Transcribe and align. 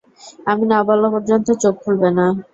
আমি 0.47 0.63
না 0.71 0.79
বলা 0.87 1.07
পর্যন্ত 1.13 1.47
চোখ 1.63 1.75
খুলবে 1.83 2.09
না। 2.17 2.25